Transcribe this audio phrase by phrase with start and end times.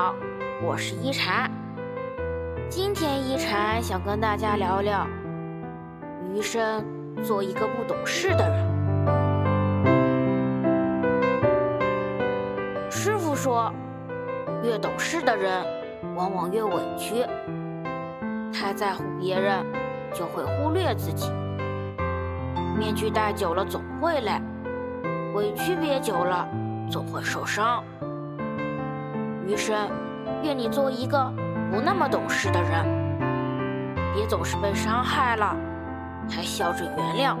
[0.00, 0.14] 好，
[0.62, 1.50] 我是一禅。
[2.70, 5.06] 今天一禅想跟大家聊聊
[6.32, 6.82] 余生
[7.22, 8.66] 做一个不懂事的人。
[12.90, 13.70] 师傅说，
[14.62, 15.62] 越懂事的人
[16.16, 17.22] 往往越委屈。
[18.50, 19.62] 太在乎别人，
[20.14, 21.30] 就会忽略自己。
[22.78, 24.32] 面具戴久了总会累，
[25.34, 26.48] 委屈憋久了
[26.90, 27.84] 总会受伤。
[29.50, 29.90] 余生，
[30.44, 31.18] 愿你做一个
[31.72, 32.86] 不那么懂事的人，
[34.14, 35.56] 别总是被伤害了
[36.30, 37.36] 还笑着原谅。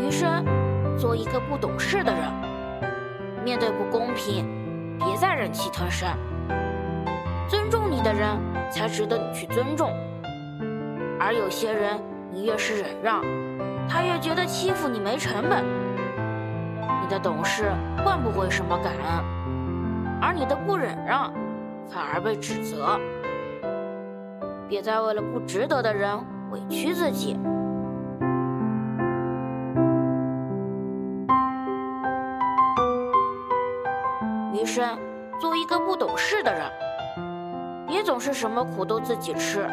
[0.00, 0.44] 余生，
[0.98, 2.22] 做一个不懂事的人，
[3.44, 4.44] 面对不公平，
[4.98, 6.08] 别再忍气吞声。
[7.48, 8.36] 尊重你的人
[8.68, 9.92] 才值得你去尊重，
[11.20, 12.02] 而有些人，
[12.32, 13.22] 你越是忍让。
[13.88, 15.64] 他越觉得欺负你没成本，
[17.02, 17.72] 你的懂事
[18.04, 21.32] 换不回什么感恩，而你的不忍让
[21.88, 22.98] 反而被指责。
[24.68, 26.18] 别再为了不值得的人
[26.50, 27.38] 委屈自己。
[34.52, 34.98] 余生，
[35.40, 36.70] 做一个不懂事的人，
[37.86, 39.66] 别总是什么苦都自己吃，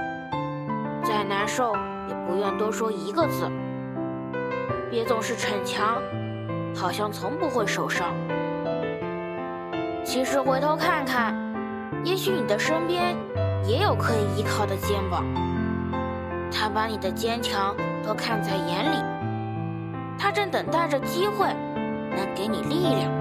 [1.04, 1.74] 再难受
[2.08, 3.52] 也不愿多说一个字。
[4.96, 6.02] 别总是逞强，
[6.74, 8.16] 好像从不会受伤。
[10.06, 11.36] 其实回头看看，
[12.06, 13.14] 也许你的身边
[13.68, 15.26] 也有可以依靠的肩膀。
[16.50, 17.76] 他把你的坚强
[18.08, 18.96] 都看在眼里，
[20.18, 21.46] 他正等待着机会，
[22.16, 23.12] 能给你力量。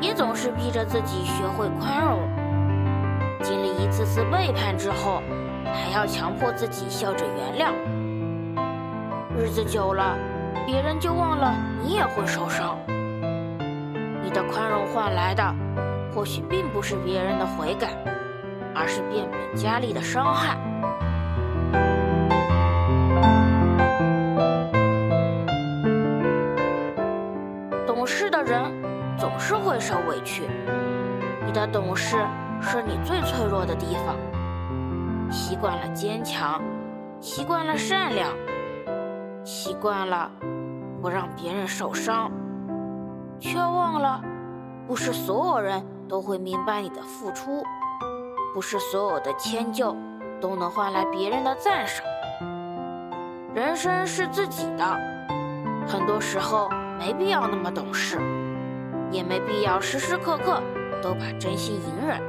[0.00, 2.20] 别总是逼着自己学会宽容，
[3.42, 5.20] 经历一次次背叛之后，
[5.64, 7.72] 还要强迫自己笑着原谅。
[9.36, 10.16] 日子久了，
[10.66, 12.78] 别人就忘了你也会受伤。
[14.22, 15.42] 你的宽容换来的，
[16.14, 17.88] 或许并不是别人的悔改，
[18.74, 20.56] 而是变本加厉的伤害。
[29.80, 30.42] 受委屈，
[31.44, 32.16] 你的懂事
[32.60, 34.16] 是你最脆弱的地方。
[35.30, 36.60] 习惯了坚强，
[37.20, 38.30] 习惯了善良，
[39.44, 40.30] 习惯了
[41.02, 42.30] 不让别人受伤，
[43.38, 44.20] 却忘了，
[44.86, 47.62] 不是所有人都会明白你的付出，
[48.54, 49.94] 不是所有的迁就
[50.40, 52.04] 都能换来别人的赞赏。
[53.54, 54.84] 人生是自己的，
[55.86, 58.18] 很多时候没必要那么懂事。
[59.10, 60.62] 也没必要时时刻刻
[61.02, 62.20] 都把真心隐忍，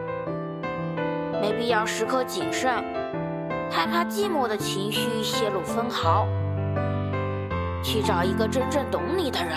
[1.41, 2.71] 没必要时刻谨慎，
[3.69, 6.27] 害怕寂寞的情绪泄露分毫。
[7.81, 9.53] 去找一个真正懂你的人，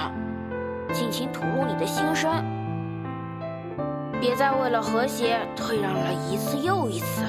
[0.93, 2.31] 尽情吐露你的心声，
[4.21, 7.25] 别再为了和谐退让了一次又一次，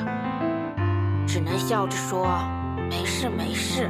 [1.27, 2.27] 只能笑着说
[2.89, 3.89] 没事没事。